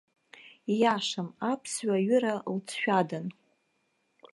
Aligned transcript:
Ииашам, 0.73 1.29
аԥсуа 1.51 1.97
ҩыра 2.05 2.33
лҵшәадан. 2.55 3.27